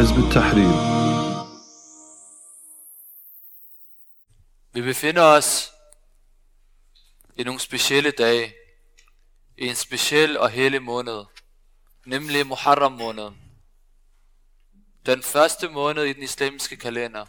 [0.00, 0.96] حزب التحرير
[4.72, 5.72] Vi befinder os
[7.36, 8.54] i nogle specielle dage,
[9.56, 11.24] i en speciel og hellig måned,
[12.06, 13.36] nemlig Muharram måneden.
[15.06, 17.26] Den første måned i den islamiske kalender.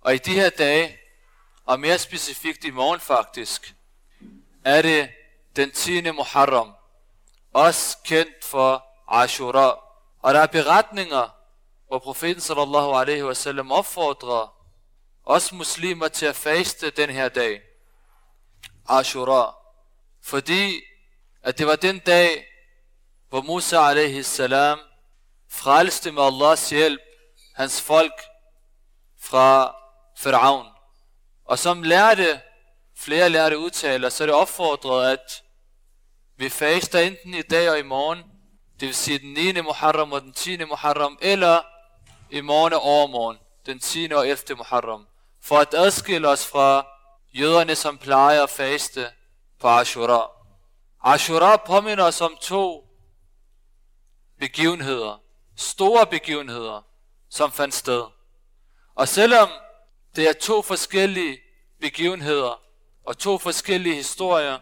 [0.00, 0.98] Og i de her dage,
[1.64, 3.74] og mere specifikt i morgen faktisk,
[4.64, 5.10] er det
[5.56, 6.10] den 10.
[6.10, 6.72] Muharram,
[7.52, 9.78] også kendt for Ashura.
[10.22, 11.34] Og der er beretninger,
[11.93, 14.55] hvor profeten sallallahu alaihi wasallam opfordrer
[15.25, 17.61] os muslimer til at faste den her dag,
[18.89, 19.55] Ashura.
[20.23, 20.81] Fordi
[21.43, 22.45] at det var den dag,
[23.29, 24.79] hvor Musa alaihi salam
[25.49, 27.01] frelste med Allahs hjælp
[27.55, 28.21] hans folk
[29.19, 29.75] fra
[30.17, 30.65] Firaun.
[31.45, 32.41] Og som lærte,
[32.97, 35.43] flere lærte udtaler, så er det opfordret, at
[36.37, 38.19] vi faster enten i dag og i morgen,
[38.79, 39.61] det vil sige den 9.
[39.61, 40.65] Muharram og den 10.
[40.65, 41.72] Muharram, eller
[42.33, 44.11] i morgen og overmorgen, den 10.
[44.13, 44.55] og 11.
[44.57, 45.07] Muharram,
[45.41, 46.87] for at adskille os fra
[47.33, 49.07] jøderne, som plejer at faste
[49.59, 50.29] på Ashura.
[51.03, 52.87] Ashura påminner os om to
[54.39, 55.21] begivenheder,
[55.55, 56.81] store begivenheder,
[57.29, 58.03] som fandt sted.
[58.95, 59.49] Og selvom
[60.15, 61.37] det er to forskellige
[61.81, 62.61] begivenheder
[63.05, 64.59] og to forskellige historier,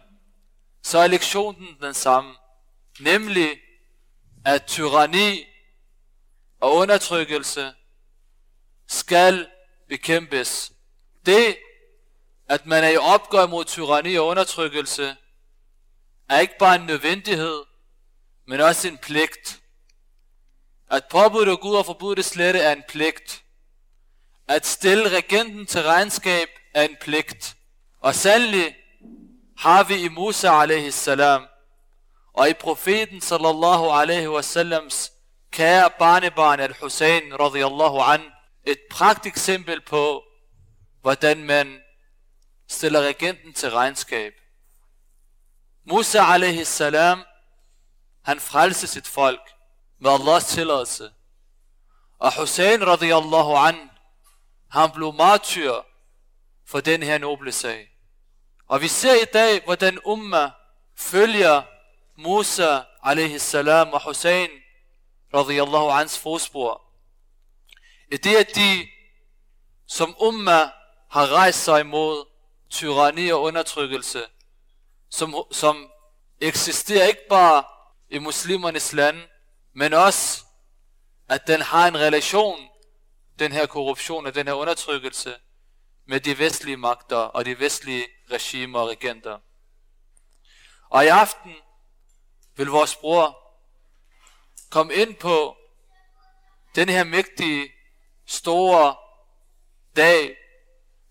[0.82, 2.34] så er lektionen den samme,
[3.00, 3.58] nemlig
[4.44, 5.51] at tyranni
[6.62, 7.72] og undertrykkelse
[8.86, 9.46] skal
[9.88, 10.72] bekæmpes.
[11.26, 11.56] Det,
[12.48, 15.16] at man er i opgør mod tyranni og undertrykkelse,
[16.28, 17.62] er ikke bare en nødvendighed,
[18.46, 19.60] men også en pligt.
[20.90, 23.42] At påbudte Gud og forbudte slette er en pligt.
[24.48, 27.56] At stille regenten til regnskab er en pligt.
[28.00, 28.76] Og sandelig
[29.58, 31.46] har vi i Musa alaihi salam
[32.32, 35.12] og i profeten sallallahu alaihi wasallams
[35.52, 38.22] kære barnebarn al-Hussein radiyallahu an
[38.64, 40.24] et pragt eksempel på,
[41.00, 41.80] hvordan man
[42.68, 44.32] stiller regenten til regnskab.
[45.84, 47.24] Musa alaihi salam,
[48.24, 49.50] han frelste sit folk
[50.00, 51.10] med Allahs tilladelse.
[52.18, 53.90] Og Hussein radiyallahu an,
[54.70, 55.72] han blev martyr
[56.66, 57.88] for den her noble sag.
[58.68, 60.50] Og vi ser i dag, hvordan umma
[60.96, 61.62] følger
[62.16, 64.50] Musa alaihi salam og Hussein
[65.34, 66.82] radiyallahu hans fodspor.
[68.12, 68.88] I det, at de
[69.86, 70.70] som umma
[71.10, 72.24] har rejst sig imod
[72.70, 74.26] tyranni og undertrykkelse,
[75.10, 75.90] som, som
[76.40, 77.64] eksisterer ikke bare
[78.10, 79.20] i muslimernes land,
[79.72, 80.44] men også,
[81.28, 82.68] at den har en relation,
[83.38, 85.36] den her korruption og den her undertrykkelse,
[86.06, 89.38] med de vestlige magter og de vestlige regimer og regenter.
[90.90, 91.54] Og i aften
[92.56, 93.41] vil vores bror
[94.71, 95.57] komme ind på
[96.75, 97.71] den her mægtige,
[98.25, 98.95] store
[99.95, 100.37] dag,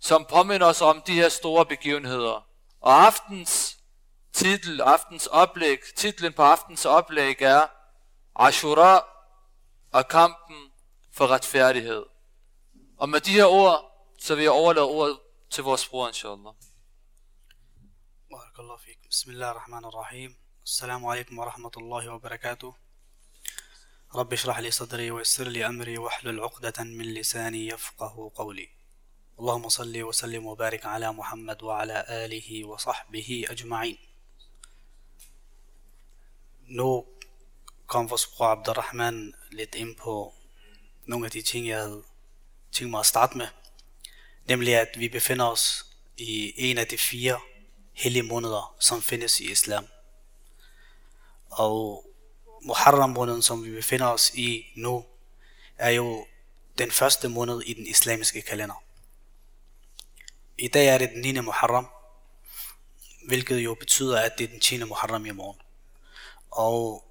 [0.01, 2.49] som påminder os om de her store begivenheder.
[2.81, 3.79] Og aftens
[4.33, 7.67] titel, aftens oplæg, titlen på aftens oplæg er
[8.35, 9.07] Ashura
[9.93, 10.73] og kampen
[11.13, 12.07] for retfærdighed.
[12.99, 15.19] Og med de her ord, så vil jeg overlade ordet
[15.51, 16.55] til vores bror, inshallah.
[18.31, 22.75] بارك الله فيك بسم الله الرحمن الرحيم السلام عليكم ورحمة الله وبركاته
[24.16, 28.70] رب اشرح لي صدري ويسر لي أمري واحلل عقدة من لساني يفقه قولي
[29.40, 33.98] اللهم صل وسلم وبارك على محمد وعلى آله وصحبه أجمعين
[36.68, 37.06] Nu
[37.88, 40.34] kom vores bror Abdurrahman lidt ind på
[41.06, 42.04] nogle af de ting, jeg havde
[42.72, 43.48] tænkt mig at starte med.
[44.46, 45.86] Nemlig at vi befinder os
[46.18, 47.40] i en af de fire
[47.94, 49.88] hellige måneder, som findes i islam.
[51.50, 52.06] Og
[52.62, 55.06] Muharram måneden, som vi befinder os i nu,
[55.78, 56.26] er jo
[56.78, 58.84] den første måned i den islamiske kalender.
[60.58, 61.42] I dag er det den 9.
[61.42, 61.88] Muharram,
[63.28, 64.84] hvilket jo betyder, at det er den 10.
[64.84, 65.62] Muharram i morgen.
[66.52, 67.04] Og,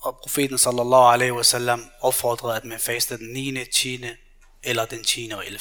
[0.00, 4.04] og profeten sallallahu alaihi wasallam opfordrede, at man faster den 9., 10.
[4.62, 5.32] eller den 10.
[5.34, 5.60] og 11.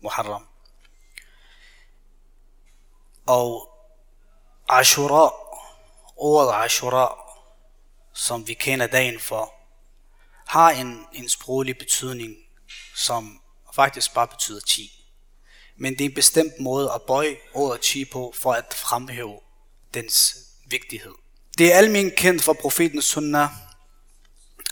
[0.00, 0.46] Muharram.
[3.26, 3.70] Og
[4.68, 5.34] Ashura,
[6.16, 7.23] ordet Ashura,
[8.14, 9.54] som vi kender dagen for,
[10.46, 12.36] har en, en sproglig betydning,
[12.96, 13.40] som
[13.74, 14.90] faktisk bare betyder 10.
[15.76, 19.40] Men det er en bestemt måde at bøje ordet 10 på, for at fremhæve
[19.94, 21.12] dens vigtighed.
[21.58, 23.48] Det er almindeligt kendt for profetens sunnah,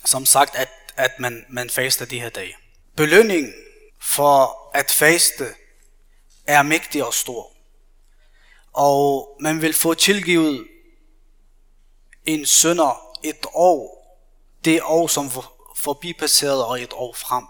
[0.05, 2.55] som sagt, at, at man, man faster de her dage.
[2.97, 3.55] Belønningen
[4.01, 5.45] for at faste
[6.47, 7.57] er mægtig og stor.
[8.73, 10.67] Og man vil få tilgivet
[12.27, 14.03] en sønder et år,
[14.65, 15.31] det år som
[15.77, 17.45] forbipasseret og et år frem.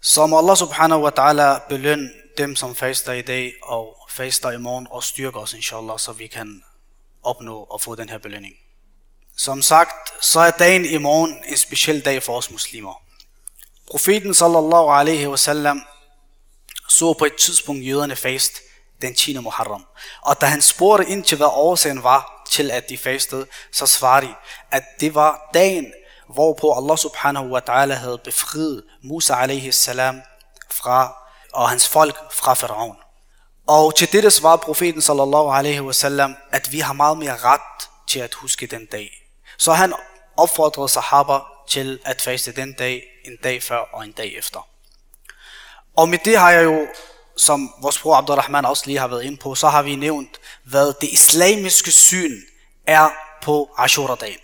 [0.00, 4.86] Som Allah subhanahu wa ta'ala beløn dem, som faster i dag og faster i morgen
[4.90, 6.62] og styrker os, inshallah, så vi kan
[7.22, 8.54] opnå og få den her belønning.
[9.36, 13.02] Som sagt, så er dagen i morgen en speciel dag for os muslimer.
[13.90, 15.82] Profeten sallallahu alaihi wasallam
[16.88, 18.52] så på et tidspunkt jøderne fast
[19.02, 19.38] den 10.
[19.38, 19.86] Muharram.
[20.22, 24.20] Og da han spurgte ind til, hvad årsagen var til, at de fastede, så svarer
[24.20, 24.34] de,
[24.70, 25.92] at det var dagen,
[26.28, 30.22] hvorpå Allah subhanahu wa ta'ala havde befriet Musa alaihi salam
[30.70, 31.16] fra,
[31.52, 32.96] og hans folk fra Faraon.
[33.66, 38.20] Og til dette svarer profeten sallallahu alaihi wasallam, at vi har meget mere ret til
[38.20, 39.10] at huske den dag.
[39.58, 39.94] Så han
[40.36, 41.38] opfordrede sahaba
[41.68, 44.68] til at faste den dag, en dag før og en dag efter.
[45.96, 46.86] Og med det har jeg jo,
[47.36, 50.40] som vores bror Abdurrahman også lige har været inde på, så har vi nævnt,
[50.72, 52.40] hvad det islamiske syn
[52.86, 53.08] er
[53.42, 54.38] på Ashura-dagen.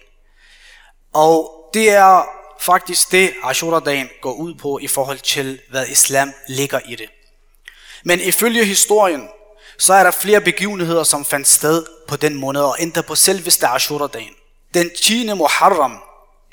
[1.15, 1.35] Og
[1.75, 2.25] det er
[2.61, 7.09] faktisk det, Ashura-dagen går ud på i forhold til, hvad islam ligger i det.
[8.05, 9.29] Men ifølge historien,
[9.79, 13.67] så er der flere begivenheder, som fandt sted på den måned, og endda på selveste
[13.67, 14.35] Ashura-dagen.
[14.75, 15.33] Den 10.
[15.35, 15.99] Muharram,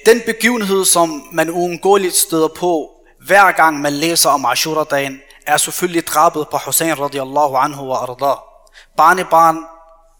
[0.05, 2.91] den begivenhed, som man uundgåeligt støder på,
[3.25, 8.54] hver gang man læser om Ashura-dagen, er selvfølgelig drabet på Hussein radiallahu anhu wa arda.
[8.97, 9.57] Barnebarn,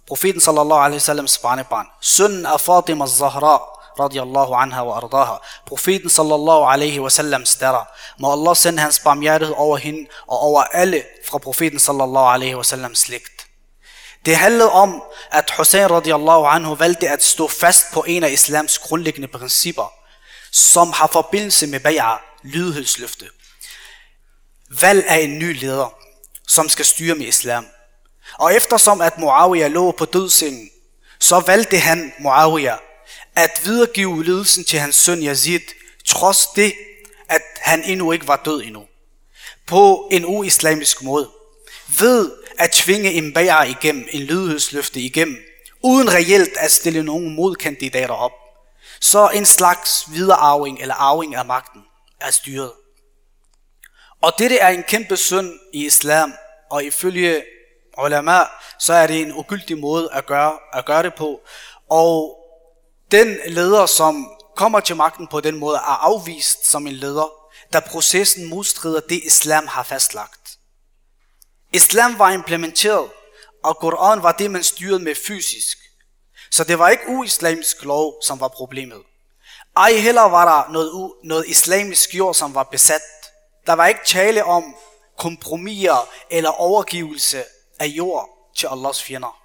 [0.07, 5.37] profeten sallallahu alaihi wasallams barnebarn, sønnen af Fatima Zahra, radiyallahu anha wa ardaha.
[5.65, 7.85] Profeten sallallahu alaihi wasallams datter.
[8.19, 12.99] Må Allah sende hans barmhjertighed over hende og over alle fra profeten sallallahu alaihi wasallams
[12.99, 13.47] slægt.
[14.25, 18.79] Det handlede om, at Hussein radiyallahu anhu valgte at stå fast på en af islams
[18.79, 19.93] grundlæggende principper,
[20.51, 23.25] som har forbindelse med bay'a, lydighedsløfte.
[24.81, 25.93] Valg af en ny leder,
[26.47, 27.65] som skal styre med islam.
[28.33, 30.69] Og eftersom at Muawiyah lå på dødsengen,
[31.19, 32.77] så valgte han Muawiyah
[33.35, 35.59] at videregive ledelsen til hans søn Yazid,
[36.05, 36.73] trods det,
[37.29, 38.83] at han endnu ikke var død endnu.
[39.67, 41.29] På en uislamisk måde.
[41.99, 45.37] Ved at tvinge en bager igennem, en lydighedsløfte igennem,
[45.83, 48.31] uden reelt at stille nogen modkandidater op.
[48.99, 51.81] Så en slags viderearving eller arving af magten
[52.21, 52.71] er styret.
[54.21, 56.33] Og dette er en kæmpe synd i islam,
[56.71, 57.43] og ifølge
[58.03, 58.39] ulama,
[58.79, 61.39] så er det en ugyldig måde at gøre, at gøre det på.
[61.89, 62.37] Og
[63.11, 67.31] den leder, som kommer til magten på den måde, er afvist som en leder,
[67.73, 70.41] da processen modstrider det, islam har fastlagt.
[71.73, 73.09] Islam var implementeret,
[73.63, 75.77] og Koran var det, man styrede med fysisk.
[76.51, 79.01] Så det var ikke uislamisk lov, som var problemet.
[79.77, 83.01] Ej heller var der noget, noget islamisk jord, som var besat.
[83.67, 84.75] Der var ikke tale om
[85.17, 87.43] kompromiser eller overgivelse
[87.79, 89.41] af jord til Allahs fjender.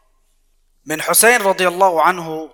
[0.85, 2.49] Men Hussein radiyallahu anhu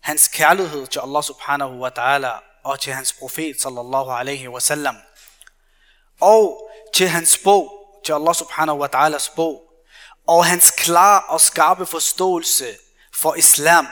[0.00, 4.96] hans kærlighed til Allah subhanahu wa ta'ala og til hans profet sallallahu alaihi wa sallam.
[6.20, 7.72] Og til hans bog,
[8.04, 9.62] til Allah subhanahu wa ta'alas bog.
[10.26, 12.76] Og hans klar og skarpe forståelse
[13.14, 13.86] for islam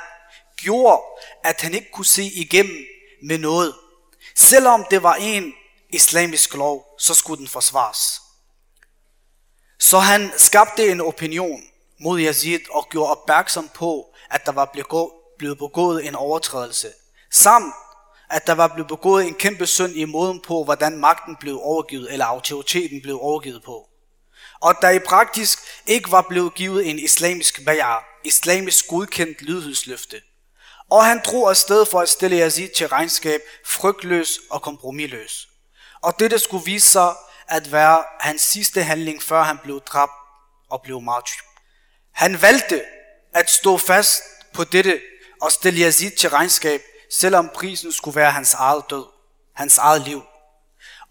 [0.56, 1.02] gjorde,
[1.44, 2.84] at han ikke kunne se igennem
[3.22, 3.74] med noget.
[4.36, 5.54] Selvom det var en
[5.90, 8.20] islamisk lov, så skulle den forsvares.
[9.90, 11.62] Så han skabte en opinion
[12.00, 16.88] mod Yazid og gjorde opmærksom på, at der var blevet blevet begået en overtrædelse,
[17.30, 17.74] samt
[18.30, 22.12] at der var blevet begået en kæmpe synd i måden på, hvordan magten blev overgivet,
[22.12, 23.88] eller autoriteten blev overgivet på.
[24.60, 30.20] Og der i praktisk ikke var blevet givet en islamisk bayar, islamisk godkendt lydhedsløfte.
[30.90, 35.48] Og han drog afsted for at stille Yazid til regnskab, frygtløs og kompromilløs.
[36.02, 37.14] Og dette skulle vise sig
[37.48, 40.12] at være hans sidste handling, før han blev dræbt
[40.70, 41.42] og blev martyr.
[42.12, 42.84] Han valgte
[43.34, 44.22] at stå fast
[44.52, 45.00] på dette
[45.40, 49.04] og stille Yazid til regnskab, selvom prisen skulle være hans eget død,
[49.54, 50.22] hans eget liv.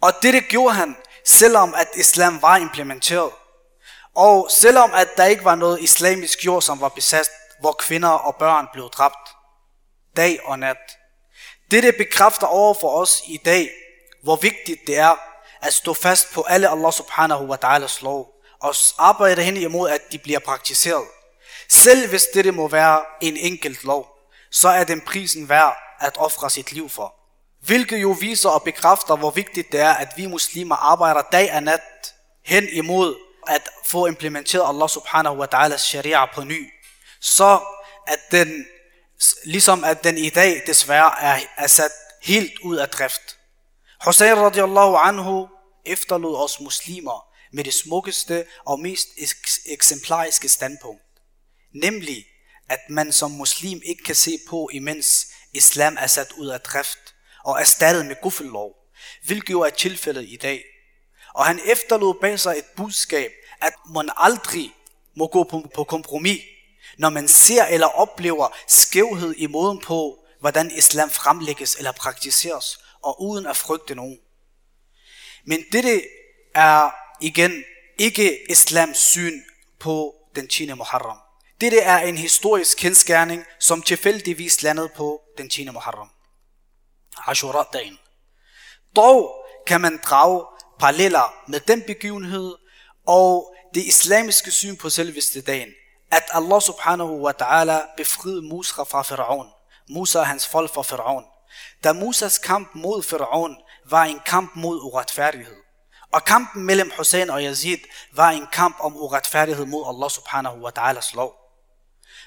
[0.01, 3.31] Og dette gjorde han, selvom at islam var implementeret.
[4.15, 8.35] Og selvom at der ikke var noget islamisk jord, som var besat, hvor kvinder og
[8.35, 9.29] børn blev dræbt,
[10.15, 10.77] dag og nat.
[11.71, 13.69] Dette bekræfter over for os i dag,
[14.23, 15.15] hvor vigtigt det er
[15.65, 18.27] at stå fast på alle Allah subhanahu wa ta'alas lov,
[18.61, 21.03] og arbejde hen imod, at de bliver praktiseret.
[21.69, 24.15] Selv hvis dette må være en enkelt lov
[24.55, 27.15] så er den prisen værd at ofre sit liv for.
[27.61, 31.63] Hvilket jo viser og bekræfter, hvor vigtigt det er, at vi muslimer arbejder dag og
[31.63, 31.81] nat
[32.45, 33.15] hen imod
[33.47, 36.69] at få implementeret Allah subhanahu wa ta'alas sharia på ny.
[37.21, 37.59] Så
[38.07, 38.65] at den,
[39.45, 41.91] ligesom at den i dag desværre er, er sat
[42.23, 43.37] helt ud af drift.
[44.05, 45.47] Hussein radiallahu anhu
[45.85, 49.07] efterlod os muslimer med det smukkeste og mest
[49.65, 51.01] eksemplariske standpunkt.
[51.73, 52.25] Nemlig
[52.69, 57.15] at man som muslim ikke kan se på, imens islam er sat ud af drift
[57.43, 58.71] og erstattet med guffellov,
[59.25, 60.63] hvilket jo er tilfældet i dag.
[61.33, 64.71] Og han efterlod bag sig et budskab, at man aldrig
[65.15, 66.41] må gå på, på kompromis,
[66.97, 73.21] når man ser eller oplever skævhed i måden på, hvordan islam fremlægges eller praktiseres, og
[73.21, 74.19] uden at frygte nogen.
[75.45, 76.01] Men dette
[76.55, 76.89] er
[77.21, 77.63] igen
[77.97, 79.41] ikke islams syn
[79.79, 80.73] på den 10.
[80.73, 81.17] Muharram.
[81.61, 85.69] Dette er en historisk kendskærning, som tilfældigvis landede på den 10.
[85.69, 86.09] Muharram.
[87.27, 87.99] Ashura-dagen.
[88.95, 90.45] Dog kan man drage
[90.79, 92.55] paralleller med den begivenhed
[93.05, 95.69] og det islamiske syn på selveste dagen,
[96.11, 99.47] at Allah subhanahu wa ta'ala befriede Musa fra Firaun.
[99.89, 101.23] Musa og hans folk fra Firaun.
[101.83, 103.57] Da Musas kamp mod Firaun
[103.89, 105.55] var en kamp mod uretfærdighed.
[106.13, 107.77] Og kampen mellem Hussein og Yazid
[108.13, 111.33] var en kamp om uretfærdighed mod Allah subhanahu wa ta'alas lov.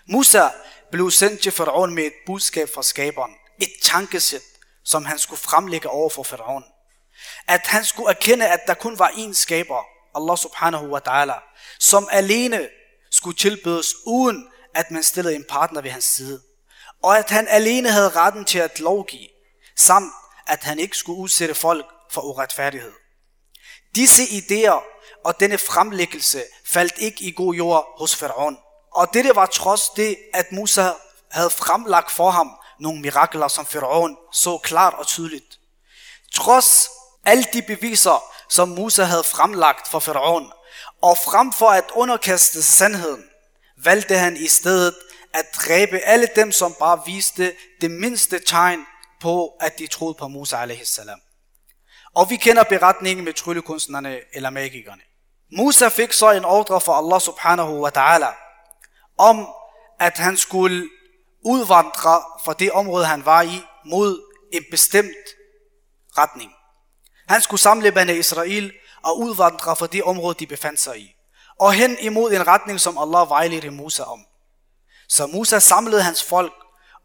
[0.09, 0.49] Musa
[0.91, 3.33] blev sendt til Faraon med et budskab fra skaberen.
[3.61, 4.43] Et tankesæt,
[4.85, 6.65] som han skulle fremlægge over for Faraon.
[7.49, 9.83] At han skulle erkende, at der kun var én skaber,
[10.15, 12.69] Allah subhanahu wa ta'ala, som alene
[13.11, 16.41] skulle tilbydes, uden at man stillede en partner ved hans side.
[17.03, 19.29] Og at han alene havde retten til at lovgive,
[19.77, 20.13] samt
[20.49, 22.93] at han ikke skulle udsætte folk for uretfærdighed.
[23.95, 24.83] Disse idéer
[25.25, 28.57] og denne fremlæggelse faldt ikke i god jord hos Faraon.
[28.95, 30.91] Og dette var trods det, at Musa
[31.31, 32.51] havde fremlagt for ham
[32.81, 35.59] nogle mirakler, som Faraon så klart og tydeligt.
[36.35, 36.89] Trods
[37.25, 40.53] alle de beviser, som Musa havde fremlagt for Faraon,
[41.03, 43.25] og frem for at underkaste sandheden,
[43.77, 44.95] valgte han i stedet
[45.35, 48.87] at dræbe alle dem, som bare viste det mindste tegn
[49.21, 51.01] på, at de troede på Musa a.s.
[52.15, 55.03] Og vi kender beretningen med tryllekunstnerne eller magikerne.
[55.53, 58.33] Musa fik så en ordre fra Allah subhanahu wa ta'ala,
[59.19, 59.49] om
[60.01, 60.89] at han skulle
[61.45, 64.23] udvandre fra det område, han var i, mod
[64.53, 65.27] en bestemt
[66.19, 66.53] retning.
[67.29, 68.73] Han skulle samle bande Israel
[69.05, 71.15] og udvandre fra det område, de befandt sig i.
[71.61, 74.21] Og hen imod en retning, som Allah vejledte Musa om.
[75.09, 76.53] Så Musa samlede hans folk,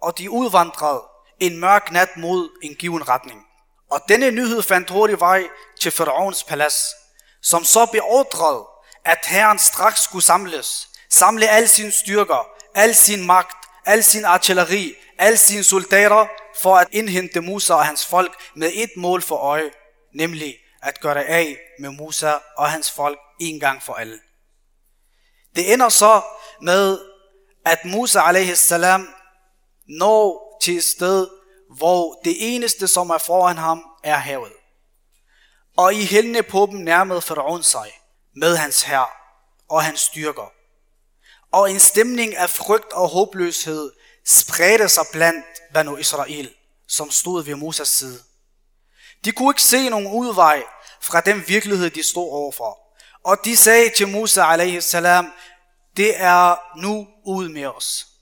[0.01, 1.01] og de udvandrede
[1.39, 3.41] en mørk nat mod en given retning.
[3.91, 5.43] Og denne nyhed fandt hurtigt vej
[5.81, 6.83] til Faraons palads,
[7.41, 8.65] som så beordrede,
[9.05, 14.95] at herren straks skulle samles, samle al sin styrker, al sin magt, al sin artilleri,
[15.17, 19.71] al sine soldater, for at indhente Musa og hans folk med et mål for øje,
[20.15, 24.19] nemlig at gøre af med Musa og hans folk en gang for alle.
[25.55, 26.21] Det ender så
[26.61, 26.99] med,
[27.65, 28.73] at Musa a.s.
[29.87, 31.27] når til et sted,
[31.77, 34.53] hvor det eneste, som er foran ham, er havet.
[35.77, 37.91] Og i hældene på dem nærmede Faraon sig
[38.35, 39.23] med hans hær
[39.69, 40.51] og hans styrker.
[41.51, 43.91] Og en stemning af frygt og håbløshed
[44.27, 46.53] spredte sig blandt Banu Israel,
[46.87, 48.19] som stod ved Moses side.
[49.25, 50.63] De kunne ikke se nogen udvej
[51.01, 52.79] fra den virkelighed, de stod overfor.
[53.23, 55.33] Og de sagde til Musa salam,
[55.97, 58.12] det er nu ud med os.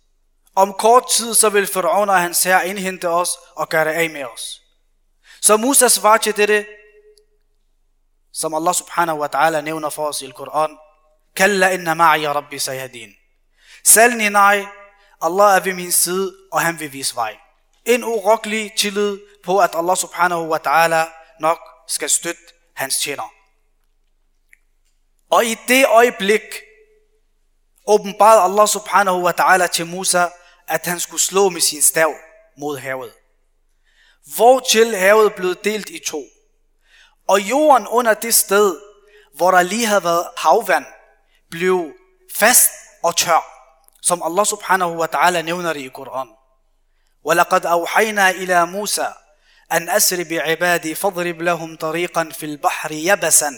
[0.55, 4.25] Om kort tid så vil Faraon og hans herre indhente os og gøre af med
[4.25, 4.61] os.
[5.41, 6.65] Så Musa svarer til dette,
[8.33, 10.77] som Allah subhanahu wa ta'ala nævner for os i Koran.
[11.35, 13.13] Kalla inna ma'i rabbi sayadin.
[13.83, 14.65] Salni nej,
[15.21, 17.37] Allah er ved min side, og han vil vise vej.
[17.85, 21.05] En urokkelig tillid på, at Allah subhanahu wa ta'ala
[21.39, 22.41] nok skal støtte
[22.75, 23.33] hans tjener.
[25.29, 26.41] Og i det øjeblik
[27.87, 30.27] åbenbarede Allah subhanahu wa ta'ala til Musa,
[30.70, 32.14] at han skulle slå med sin stav
[32.58, 33.12] mod havet.
[34.36, 36.22] Hvortil havet blev delt i to.
[37.28, 38.80] Og jorden under det sted,
[39.34, 40.86] hvor der lige havde været havvand,
[41.50, 41.92] blev
[42.34, 42.70] fast
[43.02, 43.44] og tør,
[44.02, 46.28] som Allah subhanahu wa ta'ala nævner det i Koran.
[47.24, 49.12] وَلَقَدْ أَوْحَيْنَا إِلَى مُوسَى
[49.72, 53.52] أن أسر بعبادي فاضرب لهم طريقا في البحر يبسا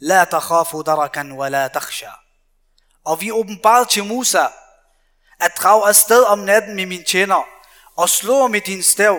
[0.00, 2.06] لا تخاف دركا ولا تخشى
[3.04, 4.46] Og vi åbenbarede til Musa,
[5.39, 7.47] at drage afsted om natten med min tjener,
[7.95, 9.17] og slå med din stav,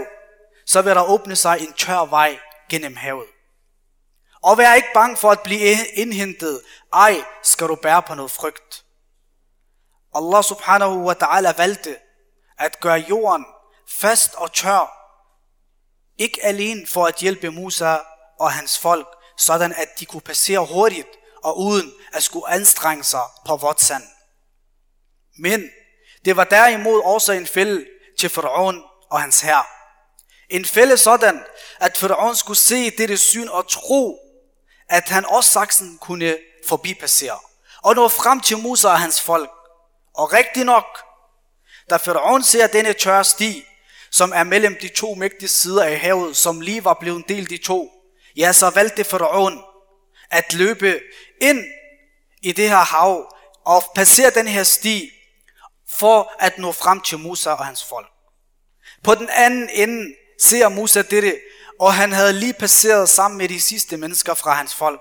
[0.66, 3.26] så vil der åbne sig en tør vej gennem havet.
[4.42, 6.62] Og vær ikke bange for at blive indhentet,
[6.92, 8.84] ej skal du bære på noget frygt.
[10.14, 11.96] Allah subhanahu wa ta'ala valgte
[12.58, 13.46] at gøre jorden
[13.88, 14.96] fast og tør,
[16.18, 17.96] ikke alene for at hjælpe Musa
[18.40, 21.08] og hans folk, sådan at de kunne passere hurtigt
[21.44, 24.02] og uden at skulle anstrenge sig på vort sand.
[25.38, 25.70] Men
[26.24, 27.86] det var derimod også en fælde
[28.18, 29.64] til Faraon og hans herre.
[30.48, 31.44] En fælde sådan,
[31.80, 34.18] at Faraon skulle se dette syn og tro,
[34.88, 37.38] at han også saksen kunne forbipassere
[37.82, 39.50] og nå frem til Musa og hans folk.
[40.14, 40.84] Og rigtig nok,
[41.90, 43.64] da Faraon ser denne tørre sti,
[44.10, 47.58] som er mellem de to mægtige sider af havet, som lige var blevet delt i
[47.58, 47.90] to,
[48.36, 49.64] ja, så valgte Faraon
[50.30, 51.00] at løbe
[51.40, 51.64] ind
[52.42, 53.34] i det her hav
[53.64, 55.10] og passere den her sti
[56.00, 58.07] for at nå frem til Musa og hans folk.
[59.04, 61.40] På den anden ende ser Musa dette,
[61.80, 65.00] og han havde lige passeret sammen med de sidste mennesker fra hans folk.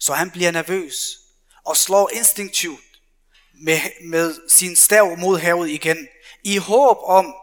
[0.00, 0.94] Så han bliver nervøs
[1.64, 2.80] og slår instinktivt
[3.64, 6.08] med, med sin stav mod havet igen,
[6.44, 7.34] i håb om,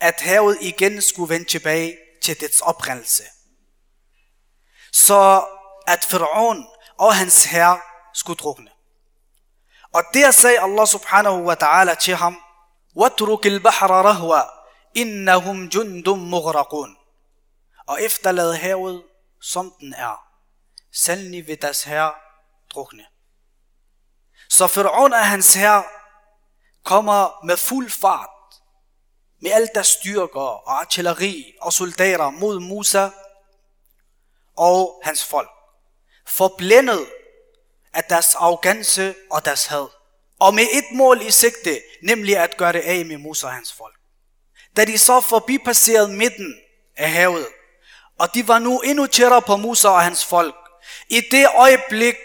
[0.00, 3.22] at havet igen skulle vende tilbage til dets oprindelse.
[4.92, 5.44] Så
[5.86, 6.66] at Firaun
[6.98, 7.80] og hans herre
[8.14, 8.70] skulle drukne.
[9.93, 12.37] Og der sagde Allah subhanahu wa ta'ala til ham,
[12.95, 14.43] وَاتْرُكِ الْبَحْرَ رَهْوَ
[14.97, 16.97] إِنَّهُمْ جُنْدٌ مُغْرَقُونَ
[17.87, 19.03] Og efterlad havet,
[19.41, 20.21] som den er.
[20.93, 22.13] Sandelig vil deres herre
[22.73, 23.05] drukne.
[24.49, 25.83] Så Faraon og hans herre
[26.83, 28.29] kommer med fuld fart,
[29.41, 33.09] med alt deres styrker og artilleri og soldater mod Musa
[34.57, 35.49] og hans folk.
[36.27, 37.07] Forblændet
[37.94, 39.86] af deres arrogance og deres had.
[40.40, 43.72] Og med et mål i sigte, nemlig at gøre det af med Musa og hans
[43.72, 43.94] folk.
[44.76, 46.54] Da de så forbipasserede midten
[46.96, 47.46] af havet,
[48.18, 50.54] og de var nu endnu tættere på Musa og hans folk,
[51.08, 52.16] i det øjeblik,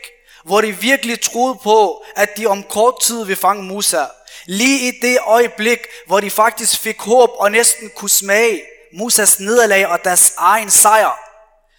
[0.44, 4.06] hvor de virkelig troede på, at de om kort tid ville fange Musa,
[4.46, 8.62] lige i det øjeblik, hvor de faktisk fik håb og næsten kunne smage
[8.94, 11.25] Musas nederlag og deres egen sejr,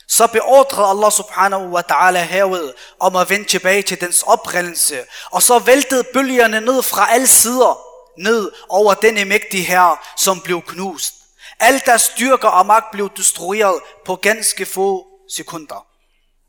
[0.08, 5.04] så beordrede Allah subhanahu wa ta'ala havet om at vende tilbage til dens oprindelse.
[5.30, 7.78] Og så væltede bølgerne ned fra alle sider,
[8.18, 11.14] ned over denne mægtige herre, som blev knust.
[11.60, 15.86] Alt deres styrker og magt blev destrueret på ganske få sekunder.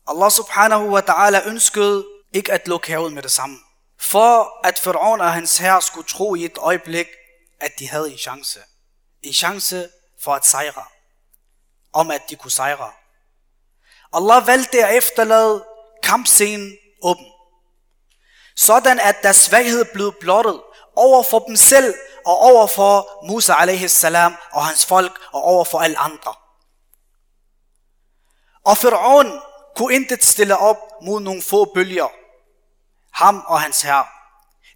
[0.06, 3.58] Allah subhanahu wa ta'ala ønskede ikke at lukke havet med det samme.
[4.00, 7.06] For at Faraon og hans herre skulle tro i et øjeblik,
[7.60, 8.60] at de havde en chance.
[9.22, 9.88] En chance
[10.22, 10.84] for at sejre.
[11.92, 12.90] Om at de kunne sejre.
[14.12, 15.64] Allah valgte at efterlade
[16.02, 17.26] kampscenen åben.
[18.56, 20.62] Sådan at deres svaghed blev blottet
[20.96, 21.94] over for dem selv
[22.26, 26.34] og over for Musa alaihi salam og hans folk og over for alle andre.
[28.64, 29.40] Og Fir'aun
[29.76, 32.08] kunne intet stille op mod nogle få bølger.
[33.12, 34.06] Ham og hans herre.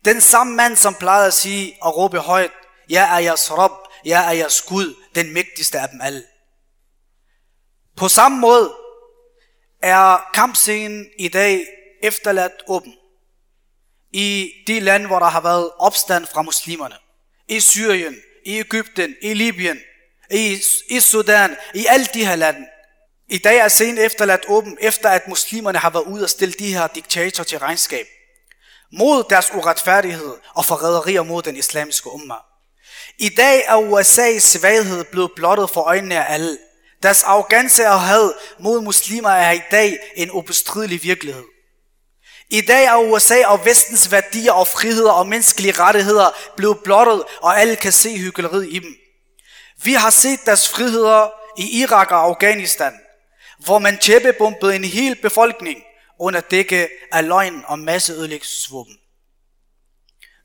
[0.05, 2.53] Den samme mand, som plejede at sige og råbe højt,
[2.89, 3.73] Jeg er jeres rob,
[4.05, 6.25] jeg er jeres Gud, den mægtigste af dem alle.
[7.97, 8.75] På samme måde
[9.83, 11.67] er kampscenen i dag
[12.03, 12.95] efterladt åben.
[14.13, 16.95] I de lande, hvor der har været opstand fra muslimerne.
[17.49, 19.81] I Syrien, i Ægypten, i Libyen,
[20.31, 22.67] i, i Sudan, i alle de her lande.
[23.29, 26.75] I dag er scenen efterladt åben, efter at muslimerne har været ude og stille de
[26.75, 28.07] her diktatorer til regnskab.
[28.93, 32.35] Mod deres uretfærdighed og forræderier mod den islamiske umma.
[33.19, 36.59] I dag er USA's svaghed blevet blottet for øjnene af alle.
[37.03, 41.45] Deres arrogance og had mod muslimer er i dag en ubestridelig virkelighed.
[42.51, 47.61] I dag er USA og vestens værdier og friheder og menneskelige rettigheder blevet blottet, og
[47.61, 48.97] alle kan se hyggeleriet i dem.
[49.85, 52.93] Vi har set deres friheder i Irak og Afghanistan,
[53.59, 55.79] hvor man tæppebumpede en hel befolkning
[56.21, 58.97] under dække af løgn og masseødelæggelsesvåben.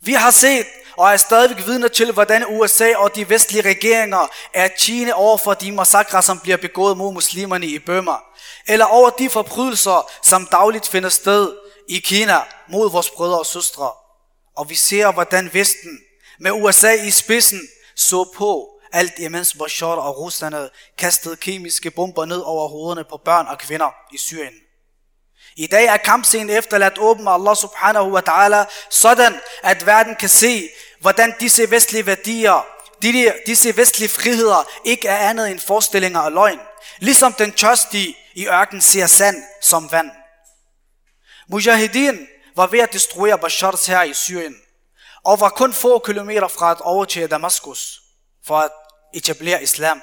[0.02, 0.66] Vi har set
[0.98, 5.54] og er stadigvæk vidner til, hvordan USA og de vestlige regeringer er tjene over for
[5.54, 8.16] de massakrer, som bliver begået mod muslimerne i Burma,
[8.68, 11.56] eller over de forbrydelser, som dagligt finder sted
[11.90, 12.38] i Kina
[12.70, 13.92] mod vores brødre og søstre.
[14.58, 16.00] Og vi ser, hvordan Vesten
[16.40, 17.60] med USA i spidsen
[17.96, 23.48] så på, alt imens Bashar og russerne kastede kemiske bomber ned over hovederne på børn
[23.48, 24.54] og kvinder i Syrien.
[25.60, 30.30] I dag er kampscenen efterladt åben af Allah subhanahu wa ta'ala, sådan at verden kan
[30.30, 32.66] se, hvordan disse vestlige værdier,
[33.48, 36.60] disse vestlige friheder, ikke er andet end forestillinger og løgn.
[37.00, 40.12] Ligesom den tørstige i ørken ser sand som vand.
[41.50, 44.56] Mujahideen var ved at destruere Bashars her i Syrien,
[45.24, 48.02] og var kun få kilometer fra at overtage Damaskus
[48.46, 48.72] for at
[49.14, 50.02] etablere islam.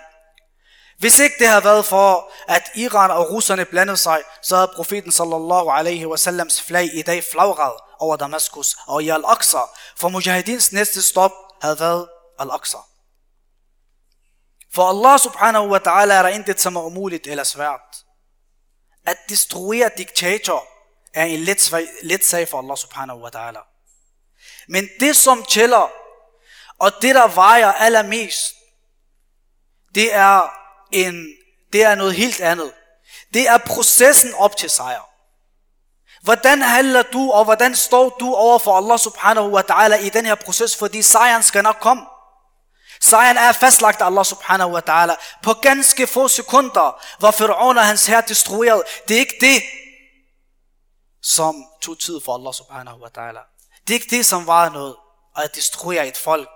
[0.98, 5.12] Hvis ikke det havde været for, at Iran og russerne blandede sig, så havde profeten
[5.12, 9.58] sallallahu alaihi wasallams flag i dag flagret over Damaskus og i Al-Aqsa,
[9.96, 12.78] for mujahidins næste stop havde været Al-Aqsa.
[14.74, 18.04] For Allah subhanahu wa ta'ala er der intet som er umuligt eller svært.
[19.06, 20.64] At destruere diktator
[21.14, 23.60] er en let, let sag for Allah subhanahu wa ta'ala.
[24.68, 25.90] Men det som tæller,
[26.78, 28.54] og det der vejer allermest,
[29.94, 30.63] det er,
[30.94, 31.26] en,
[31.72, 32.72] det er noget helt andet.
[33.34, 35.10] Det er processen op til sejr.
[36.22, 40.26] Hvordan handler du, og hvordan står du over for Allah subhanahu wa ta'ala i den
[40.26, 42.02] her proces, fordi sejren skal nok komme.
[43.00, 45.40] Sejren er fastlagt af Allah subhanahu wa ta'ala.
[45.42, 48.82] På ganske få sekunder var Fir'aun og hans herre destrueret.
[49.08, 49.62] Det er ikke det,
[51.22, 53.70] som tog tid for Allah subhanahu wa ta'ala.
[53.86, 54.96] Det er ikke det, som var noget
[55.36, 56.48] at destruere et folk.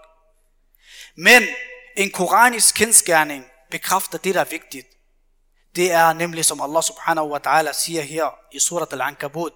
[1.16, 1.42] Men
[1.96, 4.86] en koranisk kendskærning bekræfter det, der er vigtigt.
[5.76, 9.52] Det er nemlig, som Allah subhanahu wa ta'ala siger her i surat al-Ankabut.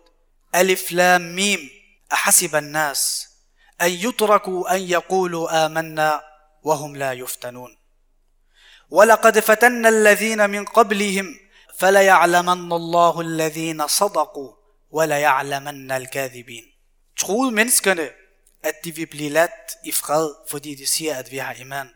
[0.53, 1.61] Alif lam mim,
[2.11, 3.29] ahasib al-nas,
[3.79, 6.20] an yutraku an yaqulu amanna,
[6.64, 7.77] وهم لا يفتنون
[8.90, 11.38] ولقد فتنا الذين من قبلهم
[11.79, 14.53] فليعلمن الله الذين صدقوا
[14.90, 16.72] وليعلمن الكاذبين
[17.16, 18.09] Troede menneskerne,
[18.62, 21.90] at de vil blive ladt i fred, fordi de siger, at vi har iman,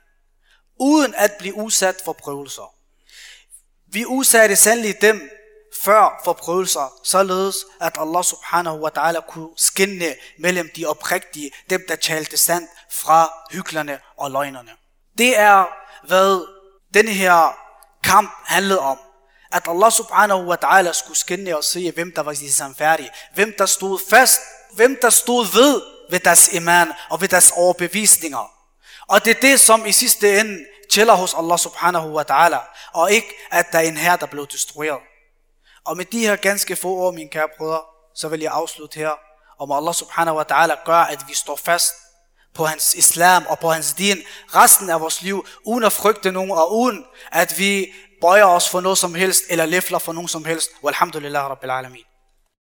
[0.81, 2.75] uden at blive udsat for prøvelser.
[3.93, 5.31] Vi udsatte sandelig dem
[5.83, 11.85] før for prøvelser, således at Allah subhanahu wa ta'ala kunne skinne mellem de oprigtige, dem
[11.89, 14.71] der talte sandt, fra hyklerne og løgnerne.
[15.19, 15.67] Det er,
[16.07, 16.47] hvad
[16.95, 17.57] denne her
[18.03, 18.99] kamp handlede om.
[19.53, 23.55] At Allah subhanahu wa ta'ala skulle skinne og se, hvem der var de samfærdige, hvem
[23.59, 24.41] der stod fast,
[24.73, 28.56] hvem der stod ved ved deres iman og ved deres overbevisninger.
[29.09, 32.59] Og det er det, som i sidste ende tæller hos Allah subhanahu wa ta'ala,
[32.92, 35.01] og ikke at der er en her, der blev destrueret.
[35.85, 37.81] Og med de her ganske få ord, mine kære brødre,
[38.14, 39.11] så vil jeg afslutte her,
[39.59, 41.95] om Allah subhanahu wa ta'ala gør, at vi står fast
[42.55, 44.19] på hans islam og på hans din
[44.55, 48.81] resten af vores liv, uden at frygte nogen, og uden at vi bøjer os for
[48.81, 50.71] noget som helst, eller læfler for nogen som helst.
[50.83, 52.05] Walhamdulillah rabbil alamin.